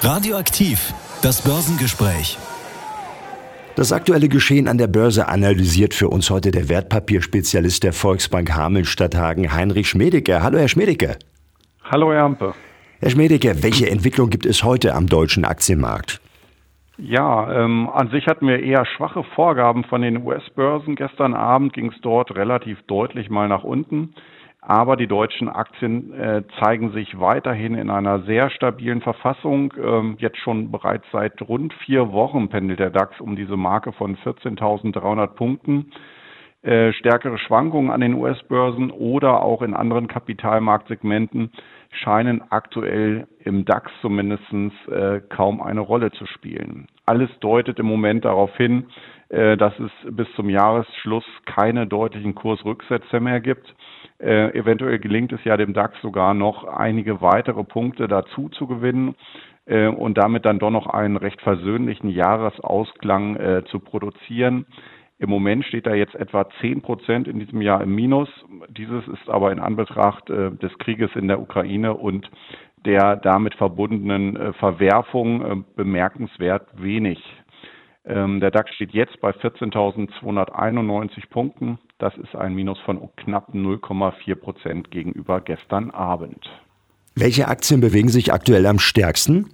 Radioaktiv, 0.00 0.94
das 1.24 1.42
Börsengespräch. 1.42 2.38
Das 3.74 3.92
aktuelle 3.92 4.28
Geschehen 4.28 4.68
an 4.68 4.78
der 4.78 4.86
Börse 4.86 5.26
analysiert 5.26 5.92
für 5.92 6.08
uns 6.08 6.30
heute 6.30 6.52
der 6.52 6.68
Wertpapierspezialist 6.68 7.82
der 7.82 7.92
Volksbank 7.92 8.54
Hameln-Stadthagen, 8.54 9.52
Heinrich 9.52 9.88
Schmedecke. 9.88 10.40
Hallo, 10.40 10.58
Herr 10.58 10.68
Schmedecke. 10.68 11.18
Hallo, 11.82 12.12
Herr 12.12 12.22
Ampe. 12.22 12.54
Herr 13.00 13.10
Schmedecke, 13.10 13.60
welche 13.64 13.90
Entwicklung 13.90 14.30
gibt 14.30 14.46
es 14.46 14.62
heute 14.62 14.94
am 14.94 15.08
deutschen 15.08 15.44
Aktienmarkt? 15.44 16.20
Ja, 16.96 17.64
ähm, 17.64 17.90
an 17.92 18.08
sich 18.10 18.28
hatten 18.28 18.46
wir 18.46 18.62
eher 18.62 18.86
schwache 18.86 19.24
Vorgaben 19.34 19.82
von 19.82 20.02
den 20.02 20.24
US-Börsen. 20.24 20.94
Gestern 20.94 21.34
Abend 21.34 21.72
ging 21.72 21.90
es 21.90 22.00
dort 22.02 22.36
relativ 22.36 22.78
deutlich 22.86 23.30
mal 23.30 23.48
nach 23.48 23.64
unten. 23.64 24.14
Aber 24.68 24.96
die 24.96 25.06
deutschen 25.06 25.48
Aktien 25.48 26.12
äh, 26.12 26.42
zeigen 26.60 26.92
sich 26.92 27.18
weiterhin 27.18 27.74
in 27.74 27.88
einer 27.88 28.20
sehr 28.24 28.50
stabilen 28.50 29.00
Verfassung. 29.00 29.72
Ähm, 29.82 30.16
jetzt 30.18 30.36
schon 30.36 30.70
bereits 30.70 31.06
seit 31.10 31.40
rund 31.40 31.72
vier 31.86 32.12
Wochen 32.12 32.50
pendelt 32.50 32.78
der 32.78 32.90
DAX 32.90 33.18
um 33.18 33.34
diese 33.34 33.56
Marke 33.56 33.92
von 33.92 34.18
14.300 34.18 35.28
Punkten. 35.28 35.90
Äh, 36.68 36.92
stärkere 36.92 37.38
Schwankungen 37.38 37.90
an 37.90 38.02
den 38.02 38.12
US-Börsen 38.12 38.90
oder 38.90 39.42
auch 39.42 39.62
in 39.62 39.72
anderen 39.72 40.06
Kapitalmarktsegmenten 40.06 41.50
scheinen 41.92 42.42
aktuell 42.50 43.26
im 43.42 43.64
DAX 43.64 43.90
zumindest 44.02 44.42
äh, 44.90 45.22
kaum 45.30 45.62
eine 45.62 45.80
Rolle 45.80 46.12
zu 46.12 46.26
spielen. 46.26 46.86
Alles 47.06 47.30
deutet 47.40 47.78
im 47.78 47.86
Moment 47.86 48.26
darauf 48.26 48.54
hin, 48.58 48.88
äh, 49.30 49.56
dass 49.56 49.72
es 49.78 49.90
bis 50.14 50.30
zum 50.36 50.50
Jahresschluss 50.50 51.24
keine 51.46 51.86
deutlichen 51.86 52.34
Kursrücksätze 52.34 53.18
mehr 53.18 53.40
gibt. 53.40 53.74
Äh, 54.18 54.54
eventuell 54.54 54.98
gelingt 54.98 55.32
es 55.32 55.42
ja 55.44 55.56
dem 55.56 55.72
DAX 55.72 55.98
sogar 56.02 56.34
noch 56.34 56.64
einige 56.64 57.22
weitere 57.22 57.64
Punkte 57.64 58.08
dazu 58.08 58.50
zu 58.50 58.66
gewinnen 58.66 59.14
äh, 59.64 59.86
und 59.86 60.18
damit 60.18 60.44
dann 60.44 60.58
doch 60.58 60.70
noch 60.70 60.86
einen 60.86 61.16
recht 61.16 61.40
versöhnlichen 61.40 62.10
Jahresausklang 62.10 63.36
äh, 63.36 63.64
zu 63.64 63.80
produzieren. 63.80 64.66
Im 65.20 65.30
Moment 65.30 65.64
steht 65.64 65.86
da 65.86 65.94
jetzt 65.94 66.14
etwa 66.14 66.48
10 66.60 66.80
Prozent 66.80 67.26
in 67.26 67.40
diesem 67.40 67.60
Jahr 67.60 67.82
im 67.82 67.94
Minus. 67.94 68.28
Dieses 68.68 69.06
ist 69.08 69.28
aber 69.28 69.50
in 69.50 69.58
Anbetracht 69.58 70.30
äh, 70.30 70.52
des 70.52 70.76
Krieges 70.78 71.10
in 71.16 71.26
der 71.26 71.40
Ukraine 71.40 71.94
und 71.94 72.30
der 72.84 73.16
damit 73.16 73.54
verbundenen 73.56 74.36
äh, 74.36 74.52
Verwerfung 74.54 75.42
äh, 75.42 75.56
bemerkenswert 75.74 76.68
wenig. 76.76 77.18
Ähm, 78.04 78.38
der 78.40 78.52
DAX 78.52 78.72
steht 78.74 78.92
jetzt 78.92 79.20
bei 79.20 79.30
14.291 79.30 81.28
Punkten. 81.28 81.78
Das 81.98 82.16
ist 82.16 82.36
ein 82.36 82.54
Minus 82.54 82.78
von 82.80 83.00
knapp 83.16 83.52
0,4 83.52 84.36
Prozent 84.36 84.90
gegenüber 84.92 85.40
gestern 85.40 85.90
Abend. 85.90 86.48
Welche 87.16 87.48
Aktien 87.48 87.80
bewegen 87.80 88.08
sich 88.08 88.32
aktuell 88.32 88.64
am 88.66 88.78
stärksten? 88.78 89.50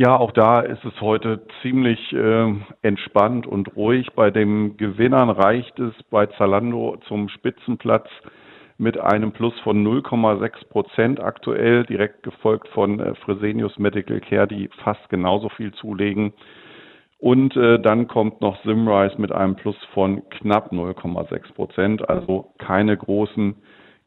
Ja, 0.00 0.16
auch 0.16 0.32
da 0.32 0.60
ist 0.60 0.82
es 0.86 0.98
heute 1.02 1.42
ziemlich 1.60 2.10
äh, 2.14 2.54
entspannt 2.80 3.46
und 3.46 3.76
ruhig. 3.76 4.06
Bei 4.14 4.30
den 4.30 4.78
Gewinnern 4.78 5.28
reicht 5.28 5.78
es 5.78 5.92
bei 6.04 6.24
Zalando 6.24 6.96
zum 7.06 7.28
Spitzenplatz 7.28 8.08
mit 8.78 8.98
einem 8.98 9.32
Plus 9.32 9.52
von 9.60 9.86
0,6 9.86 10.70
Prozent 10.70 11.20
aktuell, 11.22 11.84
direkt 11.84 12.22
gefolgt 12.22 12.68
von 12.68 12.98
äh, 12.98 13.14
Fresenius 13.14 13.78
Medical 13.78 14.20
Care, 14.20 14.48
die 14.48 14.70
fast 14.82 15.06
genauso 15.10 15.50
viel 15.50 15.70
zulegen. 15.72 16.32
Und 17.18 17.54
äh, 17.58 17.78
dann 17.78 18.08
kommt 18.08 18.40
noch 18.40 18.56
Simrise 18.64 19.20
mit 19.20 19.32
einem 19.32 19.56
Plus 19.56 19.76
von 19.92 20.26
knapp 20.30 20.72
0,6 20.72 21.52
Prozent. 21.52 22.08
Also 22.08 22.54
keine 22.56 22.96
großen 22.96 23.54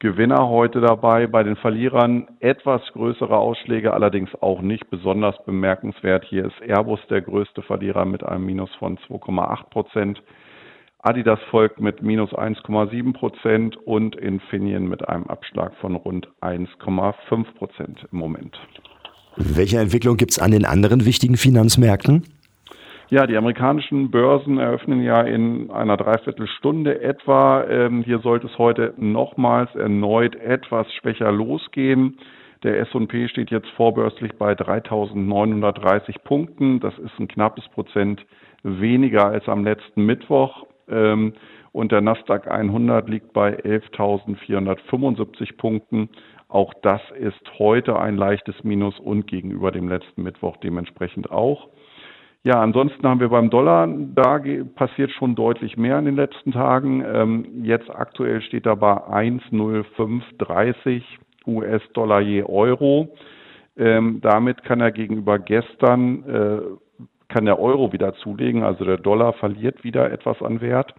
Gewinner 0.04 0.50
heute 0.50 0.82
dabei. 0.82 1.28
Bei 1.28 1.44
den 1.44 1.56
Verlierern 1.56 2.28
etwas 2.42 2.82
größere 2.92 3.38
Ausschläge, 3.38 3.94
allerdings 3.94 4.30
auch 4.42 4.62
nicht 4.62 4.90
besonders 4.90 5.34
bemerkenswert. 5.46 6.26
Hier 6.26 6.44
ist 6.44 6.62
Airbus 6.62 7.00
der 7.10 7.22
größte 7.22 7.62
Verlierer 7.62 8.04
mit 8.04 8.22
einem 8.22 8.46
Minus 8.46 8.70
von 8.80 8.98
2,8 8.98 9.70
Prozent. 9.70 10.22
Adidas 11.00 11.40
folgt 11.50 11.80
mit 11.80 12.02
minus 12.02 12.32
1,7 12.34 13.14
Prozent 13.14 13.78
und 13.78 14.18
Infineon 14.18 14.90
mit 14.90 15.08
einem 15.08 15.24
Abschlag 15.28 15.74
von 15.80 15.96
rund 15.96 16.28
1,5 16.42 17.54
Prozent 17.56 18.06
im 18.12 18.18
Moment. 18.18 18.60
Welche 19.38 19.80
Entwicklung 19.80 20.18
gibt 20.18 20.32
es 20.32 20.40
an 20.40 20.52
den 20.52 20.66
anderen 20.66 21.06
wichtigen 21.06 21.38
Finanzmärkten? 21.38 22.24
Ja, 23.10 23.28
die 23.28 23.36
amerikanischen 23.38 24.12
Börsen 24.12 24.58
eröffnen 24.58 25.04
ja 25.04 25.22
in 25.22 25.70
einer 25.72 25.98
Dreiviertelstunde 25.98 27.02
etwa. 27.02 27.64
Ähm, 27.66 28.02
hier 28.04 28.20
sollte 28.20 28.48
es 28.48 28.58
heute 28.58 28.94
nochmals 28.98 29.76
erneut 29.76 30.36
etwas 30.36 30.92
schwächer 30.94 31.32
losgehen. 31.32 32.18
Der 32.64 32.80
S&P 32.80 33.28
steht 33.28 33.52
jetzt 33.52 33.70
vorbörslich 33.72 34.34
bei 34.38 34.54
3.930 34.54 36.24
Punkten. 36.24 36.80
Das 36.80 36.98
ist 36.98 37.20
ein 37.20 37.28
knappes 37.28 37.68
Prozent 37.70 38.26
weniger 38.64 39.26
als 39.26 39.50
am 39.50 39.66
letzten 39.66 40.06
Mittwoch. 40.06 40.66
Ähm, 40.88 41.34
und 41.74 41.92
der 41.92 42.02
Nasdaq 42.02 42.48
100 42.50 43.10
liegt 43.10 43.34
bei 43.34 43.60
11.475 43.60 45.58
Punkten. 45.58 46.08
Auch 46.48 46.74
das 46.84 47.02
ist 47.20 47.60
heute 47.60 48.00
ein 48.00 48.16
leichtes 48.16 48.64
Minus 48.64 48.98
und 49.00 49.28
gegenüber 49.28 49.72
dem 49.72 49.90
letzten 49.90 50.24
Mittwoch 50.24 50.56
dementsprechend 50.58 51.32
auch. 51.32 51.68
Ja, 52.46 52.62
ansonsten 52.62 53.08
haben 53.08 53.22
wir 53.22 53.30
beim 53.30 53.50
Dollar, 53.50 53.88
da 53.88 54.38
passiert 54.76 55.12
schon 55.12 55.34
deutlich 55.34 55.78
mehr 55.78 55.98
in 55.98 56.04
den 56.04 56.18
letzten 56.18 56.52
Tagen. 56.52 57.02
Ähm, 57.06 57.64
jetzt 57.64 57.90
aktuell 57.90 58.42
steht 58.42 58.66
da 58.66 58.76
bei 58.76 58.92
1,0530 58.92 61.04
US-Dollar 61.48 62.20
je 62.20 62.44
Euro. 62.44 63.16
Ähm, 63.78 64.20
damit 64.22 64.62
kann 64.64 64.82
er 64.82 64.92
gegenüber 64.92 65.40
gestern, 65.40 66.28
äh, 66.28 66.60
kann 67.30 67.46
der 67.46 67.60
Euro 67.60 67.94
wieder 67.94 68.14
zulegen, 68.16 68.64
also 68.64 68.84
der 68.84 68.98
Dollar 68.98 69.32
verliert 69.34 69.86
wieder 69.86 70.12
etwas 70.12 70.42
an 70.42 70.60
Wert. 70.60 70.94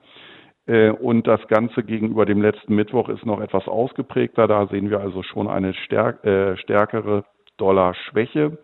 Äh, 0.67 0.93
und 0.93 1.27
das 1.27 1.47
Ganze 1.49 1.83
gegenüber 1.83 2.25
dem 2.25 2.41
letzten 2.41 2.75
Mittwoch 2.75 3.11
ist 3.11 3.27
noch 3.27 3.43
etwas 3.43 3.69
ausgeprägter. 3.69 4.49
Da 4.49 4.67
sehen 4.69 4.89
wir 4.89 5.01
also 5.01 5.23
schon 5.23 5.49
eine 5.49 5.75
stärk 5.75 6.25
äh, 6.25 6.57
stärkere 6.57 7.25
Dollar-Schwäche. 7.59 8.57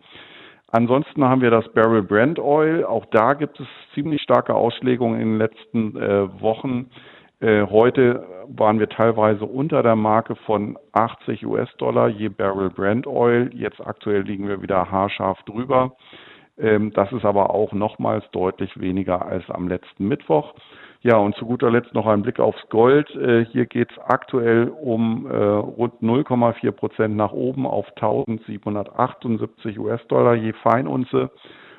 Ansonsten 0.71 1.23
haben 1.23 1.41
wir 1.41 1.51
das 1.51 1.67
Barrel 1.73 2.01
Brand 2.01 2.39
Oil. 2.39 2.85
Auch 2.85 3.05
da 3.11 3.33
gibt 3.33 3.59
es 3.59 3.67
ziemlich 3.93 4.21
starke 4.21 4.55
Ausschlägungen 4.55 5.19
in 5.19 5.31
den 5.31 5.37
letzten 5.37 5.97
äh, 5.97 6.41
Wochen. 6.41 6.89
Äh, 7.41 7.65
heute 7.65 8.25
waren 8.47 8.79
wir 8.79 8.87
teilweise 8.87 9.45
unter 9.45 9.83
der 9.83 9.95
Marke 9.97 10.35
von 10.35 10.77
80 10.93 11.45
US-Dollar 11.45 12.07
je 12.07 12.29
Barrel 12.29 12.69
Brand 12.69 13.05
Oil. 13.05 13.49
Jetzt 13.53 13.85
aktuell 13.85 14.21
liegen 14.21 14.47
wir 14.47 14.61
wieder 14.61 14.89
haarscharf 14.89 15.43
drüber. 15.43 15.97
Ähm, 16.57 16.93
das 16.93 17.11
ist 17.11 17.25
aber 17.25 17.49
auch 17.49 17.73
nochmals 17.73 18.23
deutlich 18.31 18.79
weniger 18.79 19.25
als 19.25 19.49
am 19.49 19.67
letzten 19.67 20.07
Mittwoch. 20.07 20.53
Ja, 21.03 21.17
und 21.17 21.35
zu 21.35 21.47
guter 21.47 21.71
Letzt 21.71 21.95
noch 21.95 22.05
ein 22.05 22.21
Blick 22.21 22.39
aufs 22.39 22.61
Gold. 22.69 23.09
Äh, 23.15 23.45
hier 23.45 23.65
geht 23.65 23.91
es 23.91 23.97
aktuell 23.97 24.67
um 24.69 25.25
äh, 25.25 25.35
rund 25.35 25.95
0,4 26.01 26.71
Prozent 26.71 27.15
nach 27.15 27.31
oben 27.31 27.65
auf 27.65 27.87
1778 27.95 29.79
US-Dollar 29.79 30.35
je 30.35 30.53
Feinunze. 30.53 31.31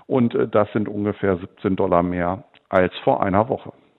Und 0.06 0.34
äh, 0.34 0.48
das 0.48 0.72
sind 0.72 0.88
ungefähr 0.88 1.36
17 1.36 1.76
Dollar 1.76 2.02
mehr 2.02 2.42
als 2.68 2.92
vor 3.04 3.22
einer 3.22 3.48
Woche. 3.48 3.72